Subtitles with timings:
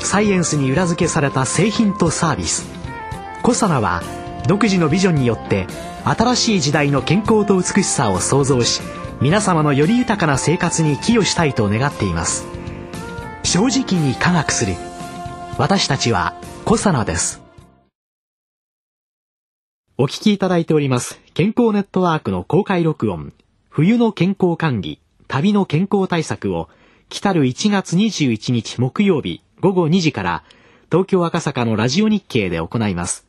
[0.00, 2.66] サイエンスに裏付けされた製品とサービス。
[3.42, 4.02] コサナは
[4.46, 5.66] 独自のビジョンによって
[6.04, 8.80] 新しい時代の健康と美しさを創造し
[9.20, 12.46] 皆様のより豊かな生活に寄与したいと願っています。
[13.42, 14.74] 正直に科学する。
[15.58, 17.42] 私たちはコサナです。
[19.96, 23.32] お聞きいただいております健康ネットワークの公開録音。
[23.68, 26.68] 冬の健康管理旅の健康対策を
[27.08, 29.42] 来る1月21日木曜日。
[29.60, 30.44] 午後2時から
[30.90, 33.26] 東京赤坂のラジオ日経で行います。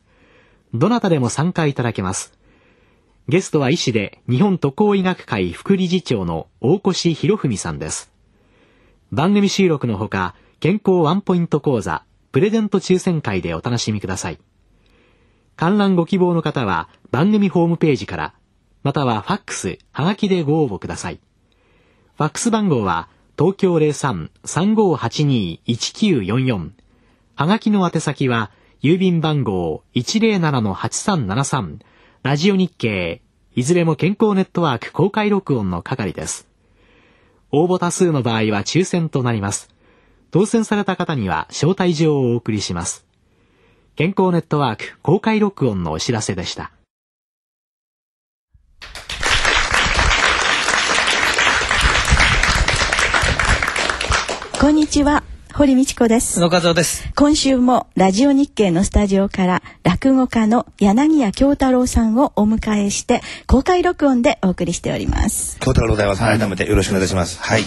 [0.72, 2.32] どなたでも参加いただけます。
[3.28, 8.12] ゲストは医師で日本渡航医学会副理事長の大越博文さんです。
[9.10, 14.38] 番組収録のほか健康ワンポイント講座プレゼント抽選会でお楽しみください。
[15.56, 18.34] 観覧ご希望の方は番組ホームページから
[18.84, 21.20] またはファックス、はがきでご応募ください。
[22.16, 23.08] ファックス番号は
[23.40, 23.76] 東京
[24.44, 26.70] 03-3582-1944
[27.36, 28.50] はがきの宛先は
[28.82, 31.78] 郵便番号107-8373
[32.22, 33.22] ラジオ日経
[33.54, 36.46] いずれも健康ネットワーク公開録音の係です。
[37.50, 39.70] 応募多数の場合は抽選となります。
[40.30, 43.06] 当選された方には招待状をお送りします。
[43.96, 46.72] 健康ネットワーク公開録音のお知らせでした。
[54.60, 55.24] こんにちは。
[55.54, 56.38] 堀道子です。
[56.38, 57.10] 野和夫です。
[57.16, 65.58] 今週もラジオ日経のスタジオから落語家の柳家京太郎さんをお迎えして公開録音でお送りしております。
[65.60, 66.38] 京太郎でございます。
[66.38, 67.40] 改めてよろしくお願いします。
[67.40, 67.62] はい。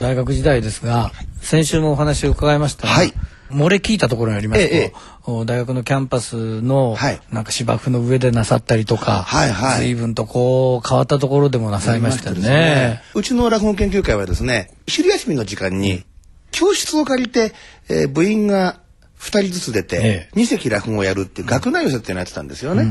[0.00, 3.12] 大学時代ですが、先週もお話を伺いましたが、はい
[3.50, 4.68] 漏れ聞いたところによります。
[4.68, 4.92] と、ええ
[5.26, 7.20] お大学のキャンパスの、はい。
[7.32, 9.78] なんか芝生の上でなさったりとか、はいはい。
[9.80, 13.02] 随分とこう変わったところでもなさいましたよね。
[13.14, 16.04] うちの落語研究会はですね、昼休みの時間に
[16.50, 17.54] 教室を借りて、
[17.88, 18.80] えー部員が
[19.18, 20.38] 2人ずつ出て、ええ。
[20.38, 22.86] 2席落語をやるっていう学内寄せっていうのをやってたんですよね。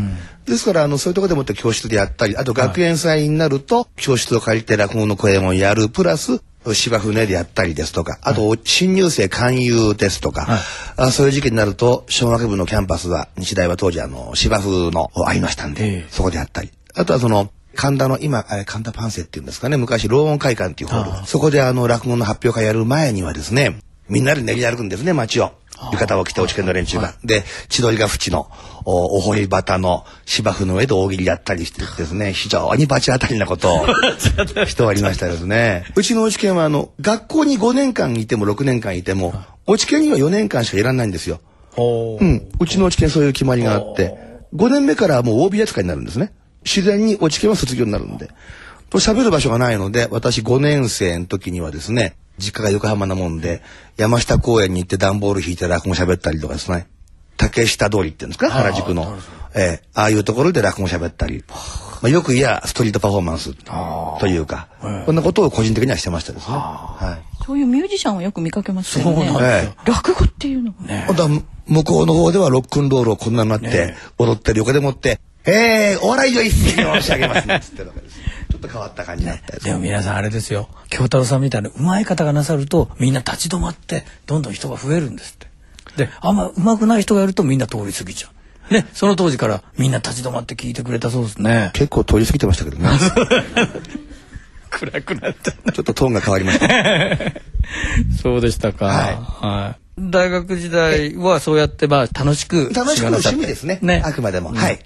[0.45, 6.41] ですからあのそういうところでもって教室でやったりあと学園祭になると教室を借りて落語の公演をやるプラス
[6.73, 10.59] 芝生でやったりですとかあと新入生勧誘ですとか、はい。
[10.97, 16.07] あそういう時期になると小学部のキャンパスは日大は当時あの芝生のありましたんで、ええ。
[16.09, 16.71] そこでやったり。
[16.95, 21.27] あとはその神田の今神田パンセっていうんですかね昔ローン会館っていうホール。
[21.27, 25.53] そこであの落語の発表会やる前にはですねみんなで練り歩くんですね街を。
[25.91, 27.13] 浴衣を着て落ち研の連中が。
[27.23, 28.49] で、千鳥ヶ淵の
[28.85, 33.87] おお堀端の芝生の上で大喜利やったりしてですね、非常に罰当たりなことを
[34.65, 35.85] しておりましたですね。
[35.95, 39.33] うちの落ち研はあの、学校に5年間いても6年間いても、
[39.65, 41.39] 落ち研には4年間しかいらんないんですよ。
[41.77, 42.49] うん。
[42.59, 44.15] うちの落ち研そういう決まりがあって、
[44.55, 46.31] 5年目からはもう OB 扱いになるんですね。
[46.63, 48.29] 自然に落ち研は卒業になるんで。
[48.93, 53.61] と喋る場所がないので、私5年生の時にはですね、実家が横浜なもんで、
[53.97, 56.87] 山下公園に行って段ボール引いて落語喋ったりとかですね。
[57.37, 58.49] 竹下通りって言うんですか？
[58.49, 59.17] 原宿の。
[59.55, 61.43] ええああいうところで落語喋ったり。
[62.01, 63.53] まあ、よく言やストリートパフォーマンス
[64.19, 64.67] というか、
[65.05, 66.55] こんなことを個人的にはしてましたですね。
[66.55, 67.45] はい。
[67.45, 69.15] そういうミュージシャンをよく見かけますよね。
[69.15, 70.85] そうなんですよ落語っていうのが。
[70.85, 71.07] ね
[71.65, 78.17] 向こうの方ではロックンロールをこんなになって踊ってる横でもって「えー、お笑いを一斉に申し上げます」っつってるわけです
[78.63, 80.67] と変わった感じになったですでも皆さんあれですよ。
[80.89, 86.05] 京太郎さんみたいな上手い方がなさるとみんな立ち止まってどんどん人が増えるんですって。
[86.05, 88.29] であんま上手くない人がやるとみんな通り過ぎちゃ
[88.71, 88.73] う。
[88.73, 91.71] ねその当時からみんな立ち止まって聞いてくれたそうですね。
[91.73, 92.89] 結構通り過ぎてましたけどね。
[94.71, 95.51] 暗くなった。
[95.51, 96.67] ちょっとトーンが変わりました。
[98.21, 98.85] そうでしたか。
[98.85, 99.15] はい。
[99.15, 99.82] はい。
[99.97, 103.79] 大学時代はそうやってまあ楽しく楽しく趣味ですね。
[104.03, 104.53] あくまでも。
[104.53, 104.79] はい。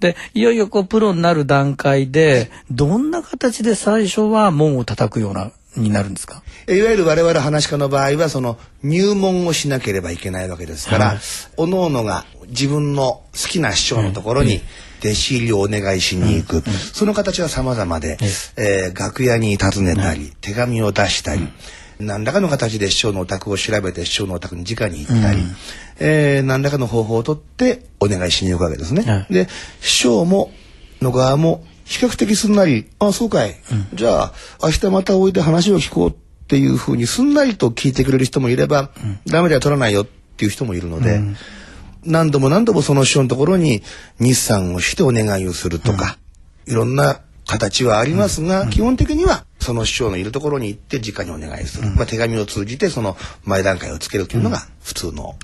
[0.00, 6.42] でいよいよこうプロになる段階でどんな形で最初は門を叩くようなになるんですか？
[6.68, 11.18] いわゆる我々話し家の場合はその入門をしなければいけないわけですから、はい。
[11.56, 14.60] おののが自分の好きな師匠のところに
[14.98, 16.62] 弟子入りをお願いしに行く、
[16.92, 18.18] その形は様々で、
[18.56, 21.48] えー楽屋に訪ねたり、手紙を出したり、
[22.00, 25.38] 何らかの形で師匠のお宅を調べて師匠のお宅に直に行ったり、
[25.98, 29.02] えー何らかの方法をとってお願いしに行くわけですね。
[29.02, 29.32] はい。
[29.32, 29.48] で
[29.80, 30.50] 師匠も
[31.00, 33.56] の側も比較的すんなり「あそうかい、
[33.94, 34.32] じゃあ
[34.62, 36.12] 明日またおいで話を聞こう」っ
[36.46, 38.90] ていうふうにすんなりと聞いてくれる人もいれば、
[39.26, 40.06] ダメでは取らないよっ
[40.36, 41.20] ていう人もいるので、
[42.04, 43.82] 何度も何度もその師匠のところに
[44.18, 46.18] 日産をしてお願いをするとか、
[46.66, 55.36] いろんな形はありますが、基本的にはその師匠のいるところに行って直にお願いする、まあ、手紙を通じてその前段階をつけるというのが普通の、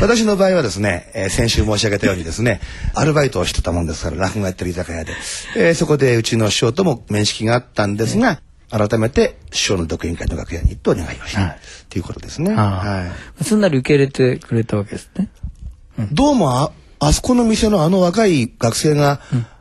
[0.00, 2.60] 私の場合はですね、えー先週申し上げたようにですね
[2.94, 5.12] アルバイトをしてたもんですから落語やってる居酒屋で、
[5.56, 8.40] えーそこでうちの師匠とも面識があったんですが、
[8.70, 11.58] 改めて師匠の独演会の楽屋に行ってお願いをした、はい。
[11.88, 12.52] ということですね。
[12.52, 13.12] あはい。
[13.40, 15.28] あすんなり受け入れてくれたわけですね。
[16.12, 19.20] どうもあ、あそこの店のあの若い学生が、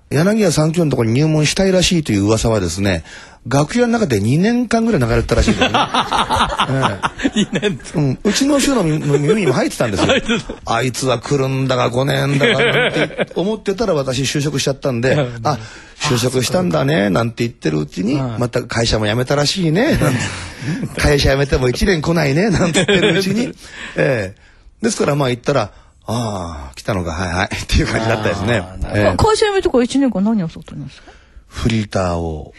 [0.10, 3.04] 柳家三協のところに入門したいらしいという噂はですね、
[3.46, 5.70] 楽屋の中で2年間ぐらい流れてたらしいんですね。
[5.78, 10.14] 2年うん、うちの師匠の耳耳にも入ってたんですよ。
[10.66, 15.58] あいつは来るんだか5年だかなんて思ってたら私就職しちゃったんで、あ、
[16.00, 20.20] 就職したんだね、なんて言ってるうちに、また会社も辞めたらしいね、なんて。
[21.02, 23.54] 会社辞めても1年来ないね、なんて言ってるうちに、
[23.98, 24.42] ええ。
[24.82, 25.72] ですからまあ言ったら、
[26.06, 28.64] ああ、来たのか、はいはい、っていう感じだったですね。
[29.18, 31.12] 会社辞めてから1年間何をさったんですか？
[31.48, 32.54] フリーターを。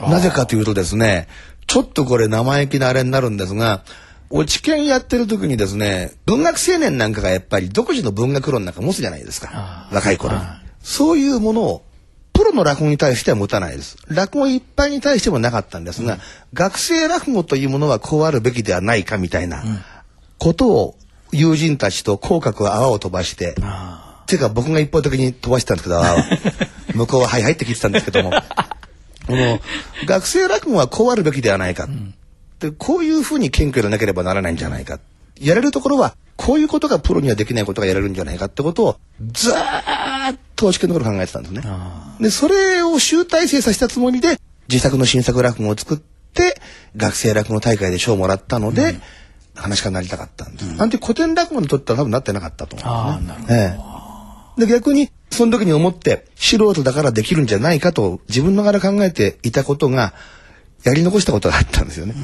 [0.00, 1.28] なぜかというとですね、
[1.66, 3.82] ちょっとこれ生意気なあれになるんですが、
[4.28, 9.88] 落ち研やってる時にですね、文学青年なんかがやっぱり独自の文学論なんか持つじゃないですか。
[9.92, 10.40] 若い頃に。
[10.82, 11.82] そういうものを、
[12.32, 13.96] プロの落語に対しては持たないです。
[14.08, 16.18] 落語一般に対してもなかったんですが、
[16.52, 19.62] 学生落語というものはこうあるべきではないかみたいな
[20.38, 20.96] ことを
[21.32, 26.18] 友人たちと口角泡を飛ばして、っていうか僕が一方的に飛ばしてたんですけど、泡を。
[26.94, 28.32] 向こうははいはいって聞いてたんですけども、
[29.26, 29.60] この
[30.06, 31.88] 学生落語はこうあるべきではないか。
[32.60, 34.98] でこういうふうに謙虚でなければならないんじゃないか。
[35.40, 38.96] やれるところは、こういうことがプロにはできないことがやれるんじゃないかってことを、
[39.32, 39.54] ずー
[40.32, 41.62] っと試験の頃考えてたんですね。
[42.20, 44.38] で、それを集大成させたつもりで、
[44.68, 46.60] 自作の新作落語を作って、
[46.96, 48.96] 学生落語大会で賞をもらったので、
[49.54, 50.70] 話家になりたかったんです。
[50.78, 53.46] あの時古典落語にとっては多分なってなかったと思うんですね。
[53.50, 53.95] ええ
[54.56, 60.14] で、逆に、その時に思って、素人だからできるんじゃないかと、自分の柄考えていたことが、
[60.84, 62.14] やり残したことがあったんですよね。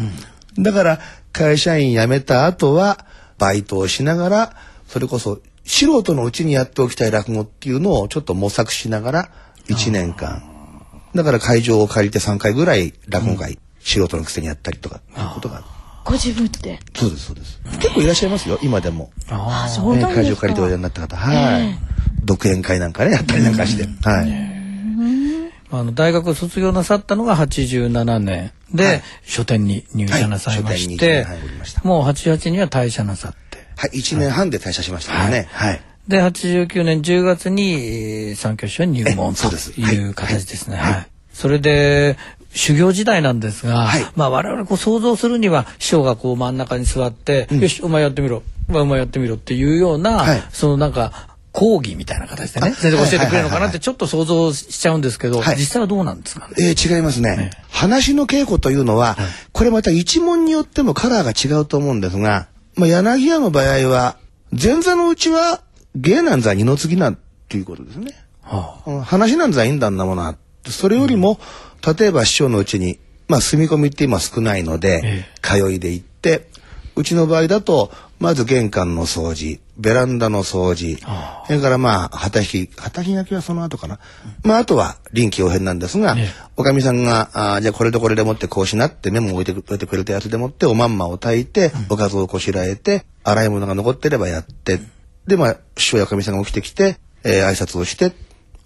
[0.59, 1.01] だから、
[1.33, 3.05] 会社員辞めた後は、
[3.39, 4.57] バイトをしながら、
[4.89, 9.31] それこそ、素人のうちにやっておきたい落語っていうのをちょっと模索しながら、
[9.69, 10.43] 1年間。
[11.15, 15.63] だから会場を借りて3回ぐらい落語会、素人のくせにやったりとか、いうことが。
[16.05, 16.81] ご自分で？
[16.97, 17.61] そうです、そうです。
[17.79, 19.13] 結構いらっしゃいますよ、今でも。
[19.29, 20.23] あ、そうなんね、ですか。
[20.23, 21.79] 会場借りておいでになった方、はい。
[22.25, 23.85] 独演会なんかね、やったりなんかして。
[24.09, 24.53] はい。
[25.71, 28.53] あの大学を卒業なさったのが87年。
[28.75, 29.03] で、はい。
[29.25, 31.83] 書店に入社なさいまして、にはいおりました。
[31.83, 33.67] もう88には退社なさって。
[33.77, 35.49] はい、1年半で退社しましたからね。
[35.51, 35.81] はい。
[36.09, 39.81] で89年10月にえー三教師は入門とえそうです。
[39.81, 40.09] い。
[40.09, 40.77] う形ですね。
[40.77, 40.93] はい。
[40.93, 41.07] はい。
[41.33, 42.19] それで
[42.55, 44.05] 修行時代なんですが、はい。
[44.15, 48.43] まあ我々こう想像するには師匠がこう真ん中に座って、よしお前やってみろ。
[48.69, 50.43] お前お前やってみろっていうような、はい。
[50.51, 56.55] そのなんか講義みたいな形でねあ先生が教えてくれるのかなっはいはいはいはいてちょっと想像しちゃうんですけど、はい実際はどうなんですかね？
[56.59, 57.51] えー違いますね。
[57.71, 59.17] 話の稽古というのは、
[59.53, 64.17] これまた一問によってもカラーが違うと思うんですが、まあ、柳家の場合は、
[64.51, 65.61] 前座のうちは
[65.95, 67.19] 芸なんざ二の次なん
[67.49, 68.13] ていうことですね。
[68.43, 70.37] はうん話なんざいいんだんなものは。
[70.67, 71.39] それよりも、
[71.99, 76.49] 例えば師匠のうちに、まあ、住み込みって今少ないので、え通いで行って、
[76.95, 80.99] うちの場合だと、まず玄関の掃除、ベランダの掃除、
[81.47, 83.99] それからまあ、旗引き、旗引き焼きはその後かな。
[84.45, 86.29] まあ、あとは臨機応変なんですが、ええ。
[86.57, 94.79] おかみさんが、あーじゃあこれとこれでもってこうしなってメモを置いてく置いてくれたやつでもって、おまんまを炊いて、おかずをこしらえて、洗い物が残ってればやって、
[95.27, 98.13] で、まあ、師匠やおかみさんが起きてきて、えー挨拶をして、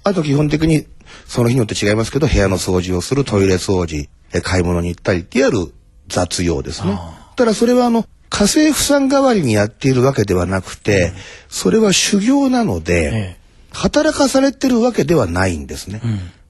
[0.03, 0.87] あと基本的に、
[1.27, 5.73] その日によって違いますけど、部屋の掃除をする、トイレ掃除、え買い物に行ったりってやる
[6.09, 6.99] 雑用ですね。
[7.37, 11.13] ただそれはあの、家政婦さん代わりにやっているわけではなくて、
[11.49, 16.01] それは修行なので、え働かされてるわけではないんですね。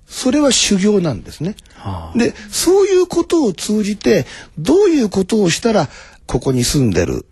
[0.06, 1.56] それは修行なんですね。
[1.74, 4.26] はで、そういうことを通じて、
[4.58, 5.88] どういうことをしたら、
[6.26, 7.26] ここに住んでる、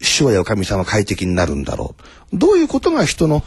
[0.00, 1.96] 師匠やおかみさんは快適になるんだろ
[2.32, 2.38] う。
[2.38, 3.42] どういうことが人の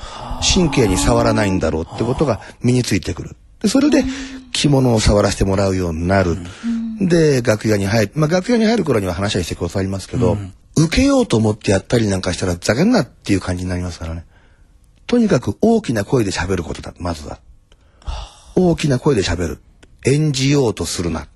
[0.54, 3.36] 神経に触らないんだろうってことが身についてくる。
[3.62, 4.04] でそれで
[4.52, 6.38] 着物を触らせてもらうようになる。
[7.00, 8.12] で、楽屋に入る。
[8.16, 10.38] まあ、楽屋に入る頃には話はしてくださいますけど、
[10.78, 14.25] 受けようと思ってやったりなんかしたら、ざけんなっていう感じになりますからね。
[15.08, 17.40] とにかく大きな声で喋ることだ、まずは。
[18.56, 19.60] 大きな声で喋る。
[20.06, 21.28] 演じようとするな。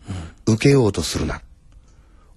[0.45, 1.41] 受けようとするな。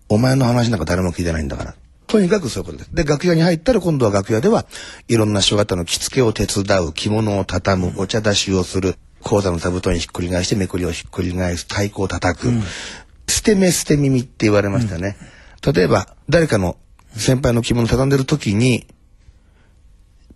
[0.08, 1.74] お前の話なんか誰も聞いてないんだから。
[2.06, 2.94] とにかくそういうことです。
[2.94, 4.66] で、楽屋に入ったら今度は楽屋では、
[5.08, 15.16] いろんな人方の着付けを手伝う、着物を畳む、お茶出しをする、講座の座布団にひっくり返してめくりをひっくり返す、太鼓を叩く、ス捨て目捨て耳って言われましたね。
[15.64, 16.76] 例えば、誰かの
[17.16, 18.86] 先輩の着物畳んでる時に、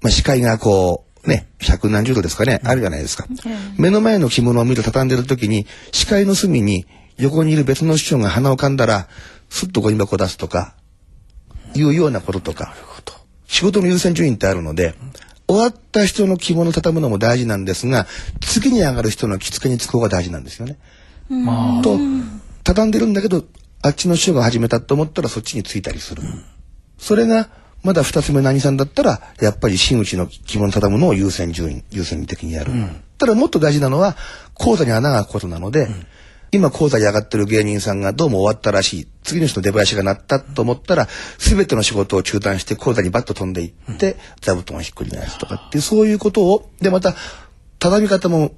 [0.01, 3.27] まあ、視界がこう、ね、百何十度ですかね、あるじゃないですか。
[3.77, 9.09] 目の前の着物を見て畳んでる時に、視界の隅に横にいる別の師匠が鼻を噛んだら、
[9.49, 10.75] すっとゴミ箱を出すとか、
[11.75, 12.75] いうようなこととか、
[13.49, 14.95] 仕事の優先順位ってあるので、
[15.49, 18.07] 終わった人の着物を畳むのも大事なんですが、
[18.41, 20.77] 次に上がる人の着付けにつく方が大事なんですよね。
[21.83, 21.99] と、
[22.67, 23.45] 畳んでるんだけど、
[23.81, 26.23] あっちの師匠が始めたと思ったらそっちについたりする。
[26.99, 27.49] それが、
[27.85, 32.73] まだ二つ目何さんだったら、やっぱり真打ちの着物畳むのを優先順位、優先的にやる。
[33.19, 34.17] ただもっと大事なのは、
[34.55, 35.89] 講座に穴が開くことなので、
[36.51, 39.09] 今講座に上がってる芸人さんがどうも終わったらしい。
[39.23, 41.07] 次の人の出囃子が鳴ったと思ったら、
[41.39, 47.15] すべての仕事を中断して講座にバッと飛んでいって、座布団をひっくり返すとかってそういうことを、で、また、
[47.79, 48.51] 畳み方も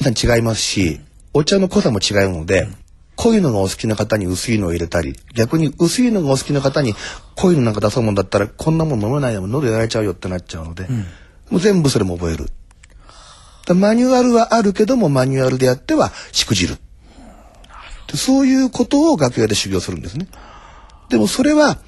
[0.00, 1.00] 違いますし、
[1.32, 2.68] お茶の濃さも違うので、
[3.16, 6.94] 濃いのがお好きな方に薄いのを入れたり、逆に薄いのがお好きな方に
[7.36, 10.88] 濃いのなんか出そうもんだったら、こんなもん飲めないよ、喉やられちゃうよってなっちゃうので、
[11.50, 12.50] もう全部それも覚える。
[13.66, 16.76] だマニュアルはあるけども、マニュアルでやってはしくじる。
[18.08, 20.28] でそういうことを楽屋で修行するんですね。
[21.08, 21.78] でもそれは、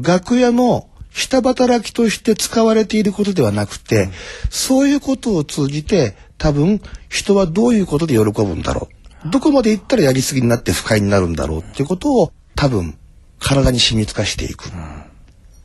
[0.00, 4.10] 楽屋の下働きとして使われていることではなくて、
[4.50, 8.97] そういうことを通じて、多分、人はどういうことで喜ぶんだろう。
[9.26, 12.96] どこまで行ったらやりすぎになって不快になるんだろうっていうことを、多分、
[13.40, 14.70] 体に染み付かしていく。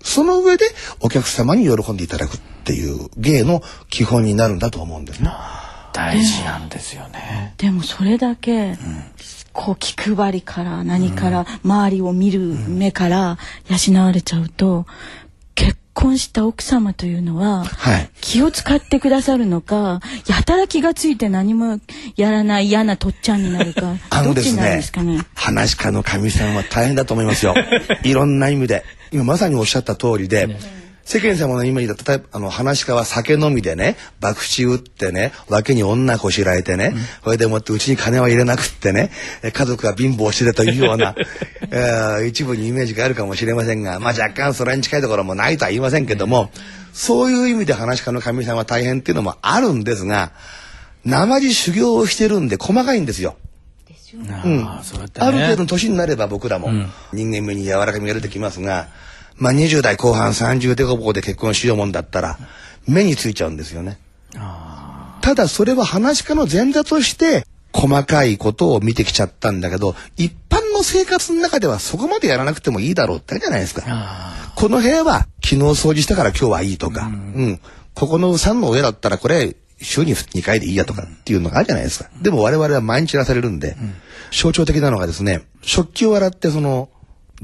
[0.01, 0.65] その上で、
[0.99, 5.29] お客様に喜んでいただくっていう芸の基本になるんだと思うんですね。
[5.93, 7.53] 大事なんですよね。
[7.57, 8.77] でもそれだけ、
[9.53, 13.37] こう気配りから何から周りを見る目から
[13.69, 15.32] 養われちゃうと結
[16.03, 18.09] 婚した奥様というのははい。
[18.19, 21.79] 気を使ってくださるのかやたら気がついて何も
[22.17, 24.81] やらない嫌なとっちゃんになるか あのですね。
[25.33, 27.55] 話し家のかみさんは大変だと思いますよ。
[28.03, 28.83] いろんな意味で。
[29.11, 30.57] 今まさにおっしゃった通りで、
[31.05, 36.93] 世間様のイメージだと、例えば、あの、話し家は酒飲みでね、博打打ってね、脇に女こしらえてね、
[37.23, 41.13] それでもってうちに金は入れなくってね、え家族は貧乏してるというような、
[41.71, 46.51] えー一部にイメージがあるかもしれませんが、まあ若干それに近いところもないとは言いませんけども、
[46.93, 50.31] そういう意味で話し家のかみさんは大変っていうのもあるんですが、
[51.03, 53.35] 生地修行をしてるんで細かいんですよ。
[54.97, 55.25] うやってね。
[55.25, 56.69] ある程度の年になれば僕らも
[57.11, 58.87] 人間味に柔らかみが出てきますが、
[59.37, 62.37] まあ20代後半30でこぼこで結婚しようもんだったら
[62.87, 63.99] 目についちゃうんですよね。
[65.21, 73.83] ただそれは話し家の前座として細かいことを見てきちゃったんだけど、一般の生活の中ではそこまでやらなくてもいいだろうってあるじゃないですか。
[74.55, 77.59] この部屋は昨日掃除したから今日はいいとか、うん、
[77.95, 82.09] ここの3の上だったらこれ週に2回でいいやとかっていうのがあるじゃないですか。
[82.21, 83.75] でも我々は毎日やらされるんで、
[84.31, 86.89] 象徴的なのがですね、食器を洗ってその、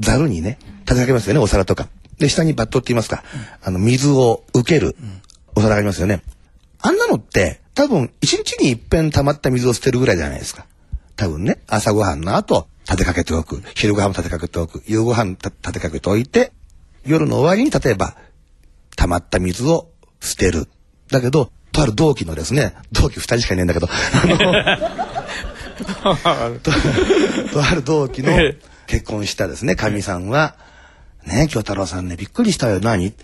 [0.00, 1.88] ざるにね、立てかけますよね、お皿とか。
[2.18, 3.24] で、下にバットって言いますか、
[3.62, 4.96] あの、水を受ける
[5.54, 6.22] お皿がありますよね。
[6.80, 10.66] あんなのって、多分、一日に一遍溜まった水を捨てるぐらいじゃないですか。
[11.16, 13.62] 多分ね、朝ごはんの後、立てかけておく。
[13.74, 14.82] 昼ごはんも立てかけておく。
[14.86, 16.52] 夕ごはんた立てかけておいて、
[17.04, 18.16] 夜の終わりに例えば、
[18.96, 19.88] 溜まった水を
[20.20, 20.68] 捨てる。
[21.10, 24.78] だけど、とある同期のですね、同期二人しかいないんだけど、あ
[26.50, 26.70] の、 と
[27.52, 28.32] とある同期の
[28.90, 30.56] 結婚したですね、かみさんは、
[31.24, 32.80] ねえ、京太郎さんね、びっくりしたよ。
[32.80, 33.14] 何？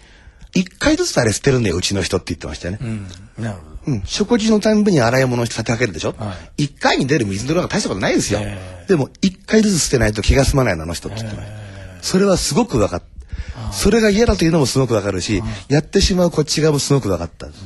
[0.55, 2.79] 一回ずつあれ捨てるんだよ、うちの人って言ってましたよね。
[2.81, 3.09] うん。
[3.43, 3.93] なるほど。
[3.93, 6.15] うん、食事のたんびに洗い物をして立てかけるでしょ？
[6.17, 8.41] は一、回に出る水の量が大したことないですよ。
[8.43, 12.03] えでも、一回ずつ捨てないと気が済まないの、あの人って言ってました。
[12.03, 13.73] それはすごく分かった。
[13.73, 17.65] それが嫌だというのもすごく分かるし、やってしまうこっち側もすごく分かったんです。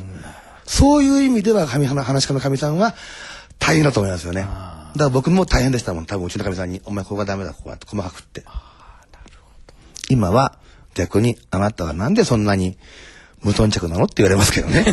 [0.64, 2.95] そういう意味では、神話し家の神さんは
[3.59, 4.47] 大変だと思いますよね。
[4.92, 6.06] だから僕も大変でしたもん。
[6.06, 8.44] 多分うちの神さんに、お前ここがダメだ、ここはって細かくって。
[10.09, 10.59] 今は
[10.94, 12.76] 逆に、あなたはなんでそんなに
[13.42, 14.85] 無頓着なのって言われますけどね。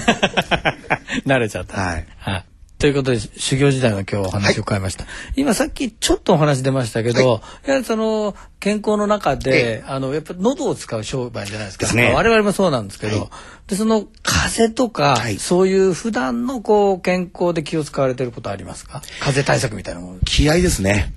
[1.25, 1.79] 慣れちゃった。
[1.79, 2.07] はい。
[2.17, 2.45] はい。
[2.79, 5.05] ということで、修行時代の今日お話を変えました。
[5.35, 11.85] 今さっきちょっとお話出ましたけど、やはりその健康の中で、あの、やっぱ喉を使う商売じゃないですか。
[11.87, 13.29] ですねまあ我々もそうなんですけど、はい
[13.65, 19.01] で、その風邪とか、はいそういう普段のこう健康で気を使われてることありますか？
[19.19, 20.19] 風邪対策みたいなもの。
[20.23, 21.13] 気合ですね。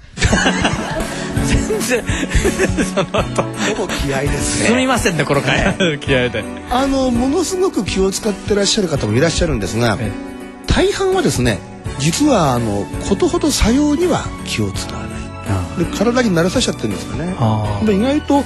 [1.47, 2.05] 全然、
[2.95, 5.77] その後、ほぼ気合ですすみませんね、この回。
[6.01, 6.43] 気合で。
[6.71, 10.11] あの、ものすごく気を使ってらっしゃる方もいらっしゃるんですがえ、
[10.71, 11.59] 大半はですね、
[11.99, 15.11] 実は、あの、ことほど作用には気を使わない。
[15.79, 17.35] で体に慣れさせちゃってるんですよね。
[17.85, 18.43] で意外と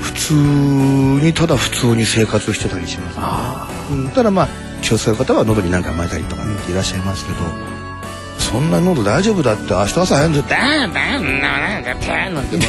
[0.00, 3.18] 普通にただ普通に生活してたりします、
[3.94, 4.48] ねうん、ただまあ
[4.82, 7.38] 気を使う方は喉に何か巻いたりとかっていらっしゃいますけど
[8.38, 12.62] そんな喉大丈夫だって明日朝早いんでダーンダーンなんかペーンなんて飲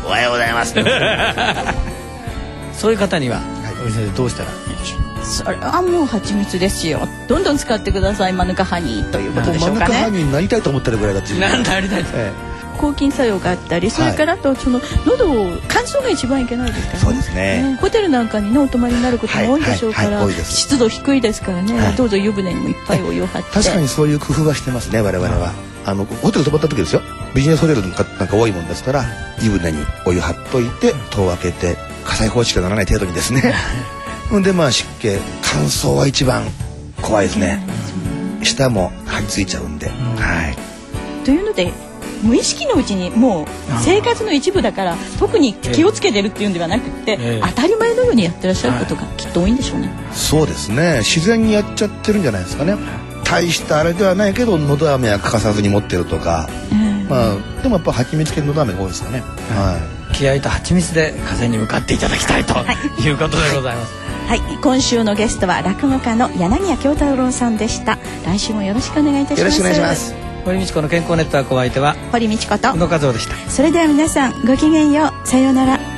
[0.00, 0.74] んおはようございます
[2.78, 3.40] そういう方には、い。
[3.82, 5.07] お店でどうしたらいいでしょう？
[5.28, 7.06] それはもう蜂蜜ですよ。
[7.28, 10.00] どんどん使ってくださいマヌカハニーということでしょマヌカうかね。
[10.04, 11.34] ハニーになりたいと思ってるぐらいだって。
[11.38, 12.32] なんだありたいですえ。
[12.78, 17.00] 抗菌作用があったりそれからあとその喉を乾燥が一番いけないですからね。
[17.00, 17.76] そうですね。
[17.80, 20.56] ホテルなんかにねお泊まりになることも多いでしょうからはいはいはい多いです。
[20.56, 21.96] 湿度低いですからね、はい。
[21.96, 23.48] どうぞ湯船にもいっぱいお湯を張って。
[23.50, 25.52] え確かにそういう工夫はしてますね我々は。
[25.84, 27.02] あのホテル泊まった時ですよ。
[27.34, 28.04] ビジネスホテルなんか
[28.36, 29.04] 多いもんですから
[29.40, 33.54] 湯船にお湯張っといて戸を開けて火災報知器がならない程度にですね
[34.30, 34.42] ほん。
[34.42, 35.16] でまあ湿気。
[35.42, 36.44] 乾燥は一番
[37.02, 37.66] 怖いですね。
[38.42, 39.92] 舌も張り付いちゃうんで、は
[40.50, 41.24] い。
[41.24, 41.72] というので
[42.22, 43.46] 無意識のうちにもう
[43.80, 47.40] 生活の一部だから特に気をつけてるっていうんではなくって、ええ。
[47.42, 49.90] 当たり前のようにやってらっしゃることがきっと多いんでしょうね。
[50.12, 50.98] そうですね。
[50.98, 52.76] 自然にやっちゃってるんじゃないですかね。
[53.24, 56.48] 大したあれではないけどのど飴は欠かさずに持ってるとか、
[57.10, 59.20] まあでもやっぱ蜂蜜系のど飴が多いですかね、
[59.50, 59.78] は
[60.12, 60.14] い。
[60.14, 62.54] 気合と蜂蜜で風に向かっていただきたいと
[63.02, 63.92] いうことでございます、
[64.28, 67.98] はい、今週のゲストは落語家の柳家京太郎さんでした。
[68.26, 69.40] 来週もよろしくお願いいたします。
[69.40, 70.14] よろしくお願いします。
[70.44, 72.76] 堀道子の健康ネットワークお相手は堀道子と宇。
[72.76, 75.26] 野和夫でしたそれでは皆さんごきげんよう。
[75.26, 75.97] さようなら。